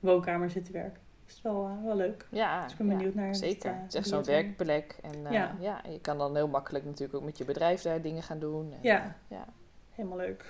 [0.00, 1.00] woonkamer zit te werken.
[1.26, 2.26] Het is wel, eh, wel leuk.
[2.30, 3.70] Ja, Dus ik ben ja, benieuwd naar het, zeker.
[3.70, 4.98] eh, het is echt zo'n eh, werkplek.
[5.02, 5.56] En eh, Ja.
[5.60, 5.82] ja.
[5.90, 8.72] je kan dan heel makkelijk natuurlijk ook met je bedrijf daar dingen gaan doen.
[8.72, 9.44] En, Ja, ja.
[9.90, 10.44] helemaal leuk.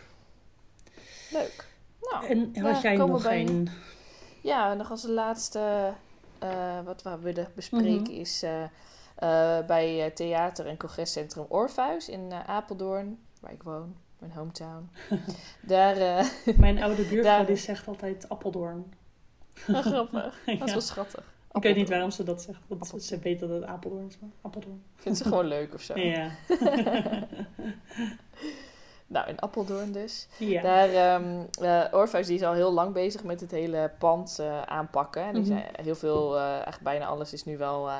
[1.32, 1.68] Leuk.
[2.00, 3.68] Nou, en had jij nog bij- een...
[4.42, 5.92] Ja, nog als laatste
[6.38, 8.20] eh, wat we willen bespreken Mhm.
[8.20, 8.62] is eh,
[9.16, 14.90] eh, bij eh, theater- en congrescentrum Orpheus in eh, Apeldoorn, waar ik woon, mijn hometown.
[15.60, 16.26] Daar, eh
[16.56, 18.92] Mijn oude buurvrouw Daar- die zegt altijd Appeldoorn.
[19.54, 21.24] grappig, dat is wel schattig.
[21.52, 21.88] Ik weet niet Apeldoorn.
[21.88, 22.58] waarom ze dat zegt.
[22.66, 23.02] Want Appeldoorn.
[23.02, 24.18] ze weet dat het Apeldoorn is.
[24.18, 24.82] Maar Appeldoorn.
[24.96, 25.98] Vindt ze gewoon leuk of zo.
[25.98, 26.30] Ja.
[29.06, 30.28] Nou, in Apeldoorn dus.
[30.38, 30.62] ja.
[30.62, 30.88] Daar,
[31.60, 35.22] eh, Orpheus die is al heel lang bezig met het hele pand eh, aanpakken.
[35.22, 35.50] En die Mhm.
[35.52, 37.90] zijn heel veel, eh eigenlijk bijna alles is nu wel,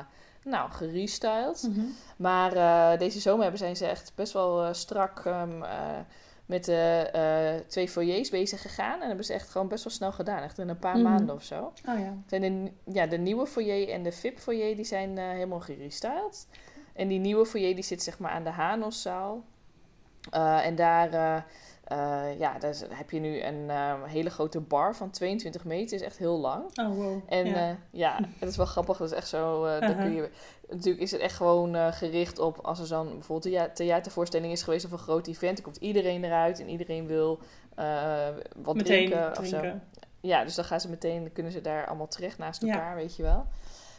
[0.43, 1.67] nou, gerestyled.
[1.69, 1.85] Mhm.
[2.17, 5.99] Maar eh, deze zomer hebben zijn ze echt best wel eh, strak ehm, eh,
[6.45, 9.01] met de twee foyers bezig gegaan.
[9.01, 10.43] En hebben ze echt gewoon best wel snel gedaan.
[10.43, 11.03] Echt in een paar Mhm.
[11.03, 11.73] maanden of zo.
[11.89, 12.13] Oh ja.
[12.27, 16.47] Zijn de, ja, de nieuwe foyer en de VIP foyer die zijn helemaal gerestyled.
[16.93, 19.43] En die nieuwe foyer die zit zeg maar aan de Hanoszaal.
[20.63, 21.45] En daar,
[21.91, 25.95] eh, ja, daar heb je nu een eh, hele grote bar van 22 meter.
[25.95, 26.63] is echt heel lang.
[26.79, 27.19] Oh wow.
[27.27, 27.67] En ja.
[27.67, 27.77] ja.
[27.91, 28.97] ja, het is wel grappig.
[28.97, 29.65] Dat is echt zo.
[29.65, 30.05] eh, dan Uh-huh.
[30.05, 30.29] kun je,
[30.69, 34.63] natuurlijk is het echt gewoon gericht op als er dan bijvoorbeeld een thea- theatervoorstelling is
[34.63, 35.55] geweest of een groot event.
[35.55, 37.39] Dan komt iedereen eruit en iedereen wil
[38.55, 39.57] wat Meteen drinken, of zo.
[39.59, 39.83] drinken.
[40.21, 42.73] Ja, dus dan gaan ze meteen, dan kunnen ze daar allemaal terecht naast Ja.
[42.73, 43.45] elkaar, weet je wel.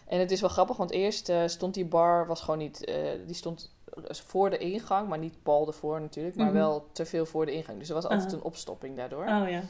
[0.06, 2.92] En het is wel grappig, want eerst stond die bar, was gewoon niet,
[3.26, 3.74] die stond
[4.10, 6.54] voor de ingang, maar niet pal ervoor natuurlijk, maar Mhm.
[6.56, 7.78] wel te veel voor de ingang.
[7.78, 9.22] Dus er was altijd een opstopping daardoor.
[9.24, 9.62] Oh ja.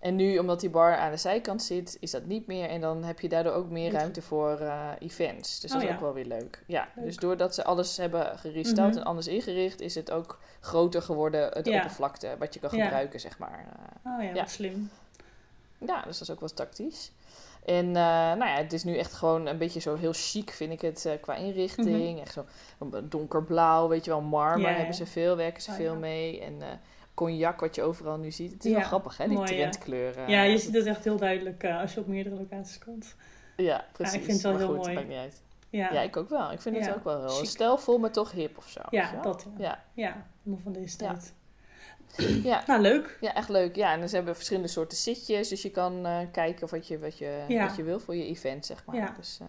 [0.00, 2.68] En nu, omdat die bar aan de zijkant zit, is dat niet meer.
[2.68, 5.60] En dan heb je daardoor ook meer ruimte voor eh, events.
[5.60, 5.94] Dus dat Oh is ja.
[5.94, 6.62] ook wel weer leuk.
[6.66, 7.04] Ja, Leuk.
[7.04, 8.98] dus doordat ze alles hebben geresteld Mhm.
[8.98, 11.74] en anders ingericht, is het ook groter geworden, het Ja.
[11.76, 12.82] oppervlakte, wat je kan Ja.
[12.84, 13.66] gebruiken, zeg maar.
[14.04, 14.34] Eh, Oh ja, Ja.
[14.34, 14.90] wat slim.
[15.78, 17.12] ja, dus dat is ook wel tactisch.
[17.64, 20.72] En eh, nou ja, het is nu echt gewoon een beetje zo heel chic, vind
[20.72, 22.20] ik het, eh, qua inrichting.
[22.20, 22.44] Echt zo
[22.78, 24.76] een donkerblauw, weet je wel, marmer Mhm.
[24.76, 25.98] Hebben ze veel, werken ze Oh, veel ja.
[25.98, 26.40] mee.
[26.40, 26.68] En eh,
[27.14, 28.52] cognac, wat je overal nu ziet.
[28.52, 30.28] Het is Ja, wel grappig, hè, die mooi, trendkleuren.
[30.28, 33.14] ja, je ziet het echt heel duidelijk eh, als je op meerdere locaties komt.
[33.56, 34.24] Ja, precies.
[34.24, 34.94] vind het wel Maar heel goed, mooi.
[34.94, 35.40] maakt niet uit.
[35.70, 36.52] Ja, Ja, ik ook wel.
[36.52, 38.80] Ik vind het ook wel heel stijlvol, maar toch hip of zo.
[38.90, 39.82] ja dat ja.
[39.94, 40.26] Ja.
[40.62, 41.32] Van deze tijd.
[42.42, 42.62] Ja.
[42.66, 43.18] Nou, leuk.
[43.20, 43.76] ja, echt leuk.
[43.76, 47.18] Ja, en ze hebben verschillende soorten zitjes, dus je kan eh, kijken wat je, wat,
[47.18, 47.66] je, Ja.
[47.66, 48.96] wat je wil voor je event, zeg maar.
[48.96, 49.14] Ja.
[49.16, 49.46] Dus, eh,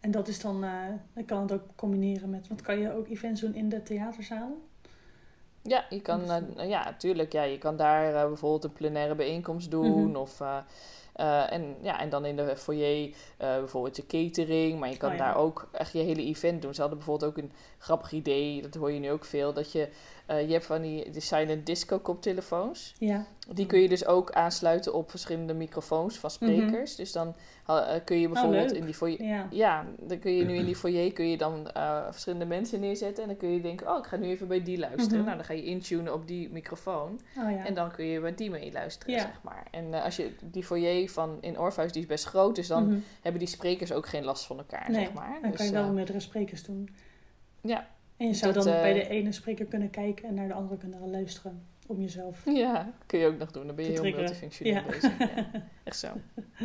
[0.00, 0.70] En dat is dan, eh
[1.14, 4.62] dan kan het ook combineren met, want kan je ook events doen in de theaterzalen?
[5.62, 6.22] ja, je kan,
[6.56, 7.32] ja, tuurlijk.
[7.32, 10.06] Ja, je kan daar bijvoorbeeld een plenaire bijeenkomst doen.
[10.06, 10.16] Mhm.
[10.16, 10.40] Of,
[11.50, 14.78] en, ja, en dan in de foyer bijvoorbeeld je catering.
[14.78, 15.24] Maar je kan Oh, ja.
[15.24, 16.74] daar ook echt je hele event doen.
[16.74, 19.52] Ze hadden bijvoorbeeld ook een grappig idee, dat hoor je nu ook veel.
[19.52, 19.88] Dat je,
[20.30, 22.94] eh, je hebt van die silent disco koptelefoons.
[22.98, 23.26] Ja.
[23.52, 26.96] Die kun je dus ook aansluiten op verschillende microfoons van sprekers.
[26.96, 27.34] Dus dan
[27.66, 28.64] eh, kun je bijvoorbeeld Mhm.
[28.64, 28.80] Oh, leuk.
[28.80, 29.22] in die foyer...
[29.22, 29.46] Ja.
[29.50, 33.22] Ja, dan kun je nu in die foyer kun je dan eh, verschillende mensen neerzetten.
[33.22, 35.16] En dan kun je denken, oh, ik ga nu even bij die luisteren.
[35.16, 35.24] Mhm.
[35.24, 37.20] Nou, dan ga je intunen op die microfoon.
[37.38, 37.66] Oh ja.
[37.66, 39.20] En dan kun je bij die mee luisteren, Ja.
[39.20, 39.66] zeg maar.
[39.70, 42.54] En als je die foyer van in Orpheus, die is best groot.
[42.54, 42.98] Dus dan Mhm.
[43.20, 45.38] hebben die sprekers ook geen last van elkaar, Nee, zeg maar.
[45.42, 46.88] Dan Dus, kan je wel meerdere sprekers doen.
[47.60, 47.86] ja.
[48.20, 50.54] En je zou Dat, dan eh, bij de ene spreker kunnen kijken en naar de
[50.54, 51.66] andere kunnen luisteren.
[51.86, 52.42] Om jezelf.
[52.44, 53.66] ja, kun je ook nog doen.
[53.66, 54.82] Dan ben je heel multifunctioneel Ja.
[54.86, 55.18] bezig.
[55.18, 55.46] Ja.
[55.84, 56.08] Echt zo.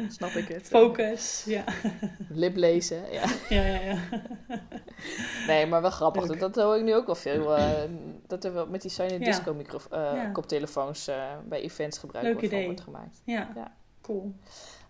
[0.10, 0.68] Snap ik het.
[0.68, 1.44] Focus.
[1.48, 1.64] Ja.
[2.30, 3.24] Lip lezen, ja.
[3.50, 3.98] Ja, ja, ja.
[5.48, 6.28] Nee, maar wel grappig.
[6.28, 6.40] Leuk.
[6.40, 7.56] Dat, hoor ik nu ook wel veel.
[7.58, 7.82] eh,
[8.28, 9.32] dat er wel met die silent Ja.
[9.32, 11.10] disco micro, eh, koptelefoons
[11.46, 12.66] bij events gebruik Leuk idee.
[12.66, 13.22] wordt gemaakt.
[13.24, 13.52] Ja.
[13.56, 13.74] Ja.
[14.02, 14.34] Cool.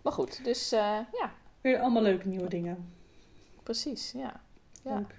[0.02, 1.06] Maar goed, dus ja,
[1.60, 2.92] Weer allemaal leuke nieuwe dingen.
[3.62, 4.12] precies.
[4.12, 4.40] Ja.
[4.82, 4.96] Ja.
[4.96, 5.14] Leuk.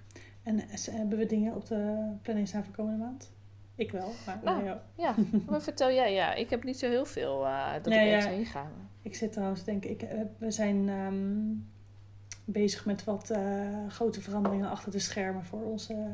[0.47, 0.59] En
[0.91, 3.31] hebben we dingen op de planning staan voor komende maand?
[3.75, 4.11] Ik wel.
[4.25, 4.83] Maar Nou, ja.
[4.95, 5.15] ja,
[5.49, 8.25] maar vertel jij, ja, ik heb niet zo heel veel eh, dat Nee, ik ergens
[8.25, 8.31] ja.
[8.31, 8.67] heen ga.
[9.01, 11.25] Ik zit trouwens, denk ik, eh, we zijn ehm,
[12.45, 13.39] bezig met wat eh,
[13.87, 16.07] grote veranderingen achter de schermen voor onze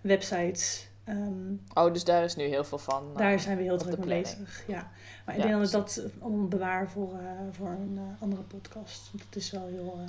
[0.00, 0.88] websites.
[1.04, 3.14] Ehm, Oh, dus daar is nu heel veel van.
[3.16, 4.64] daar zijn we heel druk mee bezig.
[4.66, 4.90] Ja.
[5.24, 9.10] Maar ik Ja, denk dat dat allemaal bewaar voor, voor een andere podcast.
[9.12, 10.06] Want het is wel heel eh,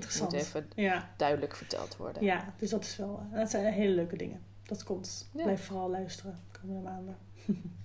[0.00, 0.66] Tuurlijk, moet interessant.
[0.76, 2.22] even Ja, duidelijk verteld worden.
[2.24, 4.40] ja, dus dat is wel, eh, dat zijn hele leuke dingen.
[4.62, 5.28] Dat komt.
[5.32, 5.42] Ja.
[5.42, 7.16] Blijf vooral luisteren de komende maanden.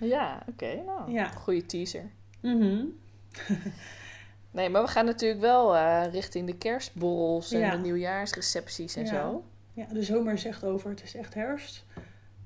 [0.00, 0.82] Ja, oké.
[0.86, 1.28] nou, Ja.
[1.28, 2.10] goede teaser.
[2.40, 2.84] Mhm.
[4.50, 9.08] Nee, maar we gaan natuurlijk wel eh, richting de kerstborrels en de nieuwjaarsrecepties en Ja.
[9.08, 9.44] zo.
[9.72, 10.90] Ja, de zomer is echt over.
[10.90, 11.84] Het is echt herfst.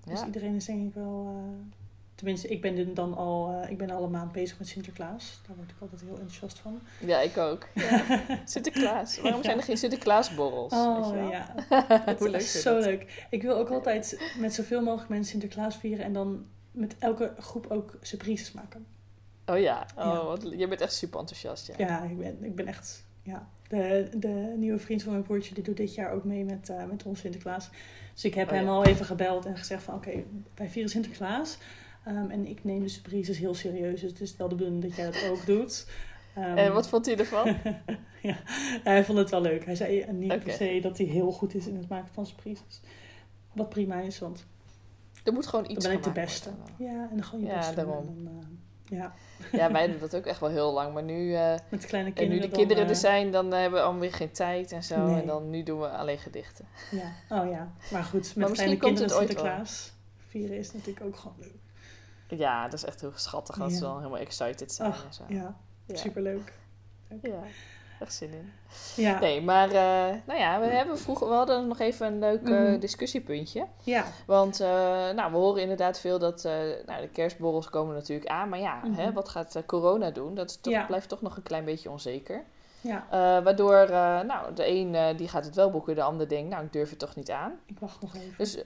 [0.05, 1.27] Dus iedereen is denk ik wel...
[1.37, 1.77] eh,
[2.23, 5.41] tenminste, ik ben dan al, eh, ik ben al een maand bezig met Sinterklaas.
[5.47, 6.81] Daar word ik altijd heel enthousiast van.
[6.99, 7.69] Ja, ik ook.
[7.75, 8.05] Ja.
[8.45, 9.21] Sinterklaas.
[9.21, 9.47] Waarom Ja.
[9.47, 10.73] zijn er geen Sinterklaasborrels?
[10.73, 11.55] Oh ja,
[12.19, 12.85] Hoe leuk is zo dat?
[12.85, 13.27] leuk.
[13.31, 16.05] Ik wil ook altijd met zoveel mogelijk mensen Sinterklaas vieren.
[16.05, 18.87] En dan met elke groep ook surprises maken.
[19.47, 20.25] Oh ja, oh, Ja.
[20.25, 21.67] Wat, je bent echt super enthousiast.
[21.67, 21.75] Ja.
[21.79, 23.05] Ja, ik ben, ik ben echt...
[23.23, 23.49] Ja.
[23.69, 26.85] De, de nieuwe vriend van mijn broertje die doet dit jaar ook mee met, eh,
[26.85, 27.71] met ons Sinterklaas.
[28.15, 30.23] Dus ik heb Oh, hem al even gebeld en gezegd van oké,
[30.55, 31.59] wij vieren Sinterklaas.
[32.05, 34.01] Ehm, en ik neem de surprises heel serieus.
[34.01, 35.87] Dus het is wel de bedoeling dat jij dat ook doet.
[36.35, 37.47] Ehm, En wat vond hij ervan?
[38.23, 38.37] ja,
[38.85, 39.65] hij vond het wel leuk.
[39.65, 42.81] Hij zei niet per se dat hij heel goed is in het maken van surprises.
[43.53, 44.45] Wat prima is, want
[45.25, 46.51] Er moet gewoon dan iets ben ik de beste.
[46.57, 46.75] worden.
[46.79, 47.85] Ja, en dan gewoon je Ja, best doen.
[47.85, 48.07] daarom.
[48.09, 48.39] En dan,
[48.91, 49.15] eh, ja,
[49.53, 50.95] Ja, wij doen dat ook echt wel heel lang.
[50.95, 52.29] Maar nu, eh, met kleine en kinderen.
[52.29, 54.83] nu de dan, kinderen eh, er zijn, dan eh, hebben we alweer geen tijd en
[54.83, 55.07] zo.
[55.07, 55.21] Nee.
[55.21, 56.65] En dan nu doen we alleen gedichten.
[56.91, 57.73] Ja, oh ja.
[57.91, 59.93] Maar goed, met Maar kleine komt kinderen het ooit Sinterklaas
[60.29, 61.55] vieren is natuurlijk ook gewoon leuk.
[62.37, 65.23] Ja, dat is echt heel schattig als ze dan helemaal excited zijn Ach, en zo.
[65.29, 65.55] ja,
[65.87, 65.97] Ja.
[65.97, 66.53] superleuk.
[67.23, 67.41] Ja,
[68.01, 68.53] echt zin in.
[68.97, 72.49] Ja, Nee, maar eh, nou ja, we, hebben vroeger, we hadden nog even een leuk
[72.49, 72.79] eh, Mhm.
[72.79, 73.67] discussiepuntje.
[73.83, 74.05] ja.
[74.27, 74.69] Want eh,
[75.11, 76.43] nou, we horen inderdaad veel dat
[76.87, 78.49] nou, de kerstborrels komen natuurlijk aan.
[78.49, 78.93] Maar ja, Mhm.
[79.01, 80.35] hè, wat gaat corona doen?
[80.35, 80.85] Dat is toch, Ja.
[80.87, 82.43] blijft toch nog een klein beetje onzeker.
[82.81, 83.07] ja,
[83.43, 83.87] waardoor
[84.27, 86.99] nou, de een die gaat het wel boeken, de ander denkt, nou ik durf het
[86.99, 87.53] toch niet aan.
[87.67, 88.35] ik wacht nog even.
[88.39, 88.59] Dus,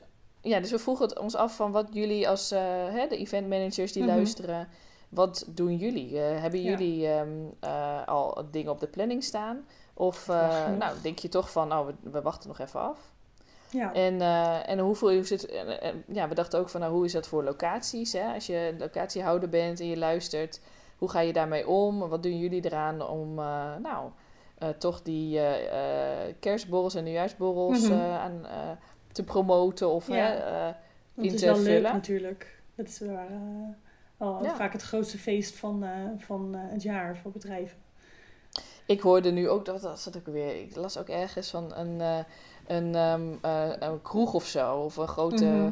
[0.46, 3.48] ja, dus we vroegen het ons af van wat jullie als eh, hè, de event
[3.48, 4.12] managers die Mhm.
[4.14, 4.68] luisteren,
[5.09, 6.20] wat doen jullie?
[6.20, 6.70] Eh, hebben Ja.
[6.70, 7.28] jullie ehm,
[7.61, 9.66] eh, al dingen op de planning staan?
[9.94, 10.26] Of
[10.78, 12.98] nou, denk je toch van, nou, we, we wachten nog even af?
[13.70, 16.92] ja, En, eh, en hoeveel hoe zit, en, en, ja, we dachten ook van, nou,
[16.92, 18.12] hoe is dat voor locaties?
[18.12, 18.35] Hè?
[18.35, 20.61] Als je locatiehouder bent en je luistert,
[20.98, 21.98] hoe ga je daarmee om?
[21.98, 23.35] Wat doen jullie eraan om,
[23.82, 24.11] nou,
[24.78, 25.40] toch die
[26.40, 27.92] kerstborrels en nieuwjaarsborrels Mhm.
[27.92, 28.46] eh, aan,
[29.16, 30.14] te promoten of Ja.
[30.14, 30.74] hè, eh,
[31.16, 32.62] in het is wel leuk natuurlijk.
[32.74, 33.09] Het is eh,
[34.16, 34.55] wel Ja.
[34.57, 37.79] vaak het grootste feest van, eh, van eh, het jaar voor bedrijven.
[38.87, 42.00] Ik hoorde nu ook, dat was dat ook weer, ik las ook ergens van een,
[42.00, 42.18] eh,
[42.66, 45.70] een, ehm, eh, een kroeg of zo, of een grote Mhm.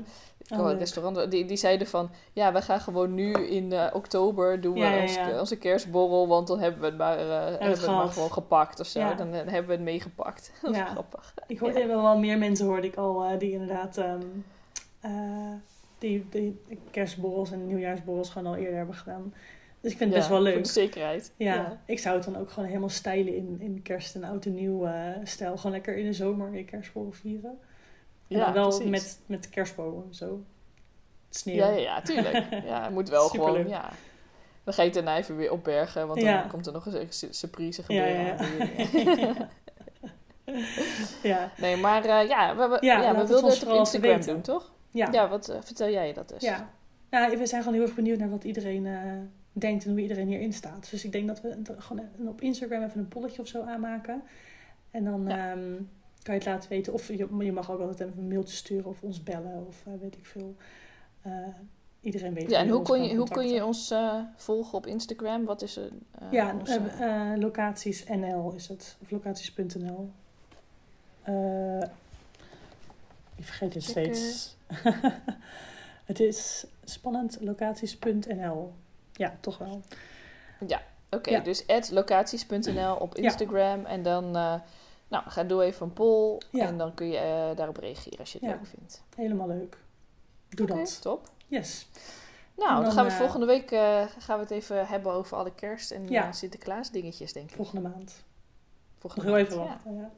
[0.53, 0.79] Oh, leuk.
[0.79, 1.31] restaurant.
[1.31, 4.95] Die, die zeiden van, ja, we gaan gewoon nu in eh, oktober doen we Ja,
[4.95, 5.39] ja, ons- ja.
[5.41, 8.81] onze kerstborrel, want dan hebben we het maar, eh, hebben we het maar gewoon gepakt
[8.81, 8.99] of zo.
[8.99, 9.15] Ja.
[9.15, 10.53] Dan, eh, hebben we het meegepakt.
[10.63, 11.35] Dat is grappig.
[11.47, 13.97] Ik hoorde wel, meer mensen hoorde ik al die inderdaad
[15.01, 15.53] eh,
[15.99, 19.35] die, die kerstborrels en nieuwjaarsborrels gewoon al eerder hebben gedaan.
[19.81, 20.65] Dus ik vind het best wel Voor leuk.
[20.65, 21.33] de zekerheid.
[21.37, 24.55] Ja, ik zou het dan ook gewoon helemaal stijlen in, in kerst en oud en
[24.55, 24.89] nieuw
[25.25, 25.57] stijl.
[25.57, 27.59] Gewoon lekker in de zomer je kerstborrel vieren.
[28.29, 28.89] En Ja, dan wel precies.
[28.91, 30.43] met, met kerstbomen zo.
[31.31, 31.55] Sneeuw.
[31.57, 32.47] Ja, ja, ja, tuurlijk.
[32.71, 33.51] Ja, het moet wel Superleuk.
[33.55, 33.91] gewoon, ja.
[34.65, 36.43] Dan ga je daarna even weer opbergen, want dan Ja.
[36.43, 38.15] komt er nog eens een su- surprise gebeuren.
[38.25, 38.37] ja,
[39.17, 39.49] ja.
[41.23, 41.51] ja.
[41.57, 44.33] Nee, maar eh, ja, we, we, Ja, we wilden het op Instagram weten.
[44.33, 44.73] doen, toch?
[44.91, 45.09] Ja.
[45.13, 46.43] Ja, wat eh, vertel jij dat dus?
[46.43, 46.71] Ja.
[47.11, 48.99] ja, we zijn gewoon heel erg benieuwd naar wat iedereen eh,
[49.53, 50.91] denkt en hoe iedereen hierin staat.
[50.91, 54.23] Dus ik denk dat we gewoon een- op Instagram even een polletje of zo aanmaken.
[54.91, 55.55] En dan Ja.
[56.25, 56.93] Kan je het laten weten.
[56.93, 59.93] Of je, je mag ook altijd even een mailtje sturen of ons bellen of eh,
[60.01, 60.57] weet ik veel.
[61.23, 61.33] Eh,
[62.01, 65.45] iedereen weet Ja, en hoe kun je, hoe kun je ons eh, volgen op Instagram?
[65.45, 65.89] Wat is er?
[66.31, 68.97] Ja, onze- locaties NL is het.
[69.03, 70.11] Of locaties.nl.
[73.37, 74.57] Ik vergeet het steeds.
[76.11, 78.73] het is spannend locaties.nl.
[79.13, 79.81] Ja, toch wel.
[81.11, 81.41] Oké, ja.
[81.41, 83.23] dus locaties.nl op Ja.
[83.23, 83.85] Instagram.
[83.85, 84.37] En dan
[85.09, 86.41] nou, ga doe even een poll.
[86.51, 86.67] Ja.
[86.67, 88.55] En dan kun je eh, daarop reageren als je het Ja.
[88.55, 89.03] leuk vindt.
[89.17, 89.79] Helemaal leuk.
[90.49, 91.03] Doe dat.
[91.03, 91.29] top.
[91.47, 91.89] Yes.
[92.57, 95.13] Nou, En dan, dan, gaan we eh, volgende week eh, gaan we het even hebben
[95.13, 96.33] over alle kerst- en Ja.
[96.33, 97.57] Sinterklaas dingetjes, denk ik.
[97.57, 98.25] Volgende maand.
[99.03, 99.95] Nog Volgende heel maand, even wachten.
[99.95, 100.11] Ja.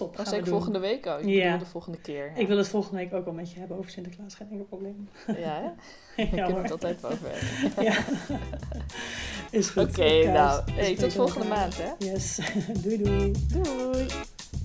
[0.00, 0.18] Top.
[0.18, 0.44] Ik doen.
[0.46, 1.18] volgende week al?
[1.18, 2.24] Ik de volgende keer.
[2.34, 4.34] Ja, Ik wil het volgende week ook wel met je hebben over Sinterklaas.
[4.34, 5.08] Geen enkel probleem.
[5.26, 6.22] ja hè?
[6.22, 6.62] ja, kunnen hoor.
[6.62, 7.84] het altijd wel over hebben.
[7.90, 7.98] Ja.
[9.50, 9.88] Is goed.
[9.88, 10.70] Oké, Ik, eh, nou.
[10.72, 11.58] Hey, tot volgende elkaar.
[11.58, 12.06] maand, hè?
[12.12, 12.40] Yes.
[12.82, 13.32] doei doei.
[13.52, 14.06] Doei!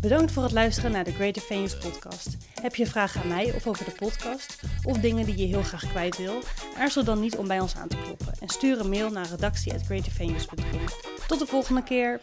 [0.02, 2.38] Bedankt voor het luisteren naar de Greater Venues podcast.
[2.62, 4.60] Heb je vragen aan mij of over de podcast?
[4.84, 6.40] Of dingen die je heel graag kwijt wil?
[6.78, 8.34] Aarzel dan niet om bij ons aan te kloppen.
[8.40, 10.80] En stuur een mail naar redactie.greatervenues.com.
[11.28, 12.22] Tot de volgende keer.